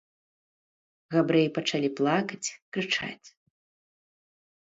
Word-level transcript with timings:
Габрэі 1.15 1.51
пачалі 1.57 1.89
плакаць, 1.99 2.53
крычаць. 2.77 3.27